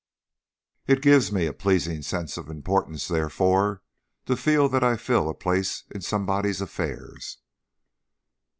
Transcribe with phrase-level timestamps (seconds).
[0.87, 3.83] It gives me a pleasing sense of importance, therefore,
[4.25, 7.37] to feel that I fill a place in somebody's affairs."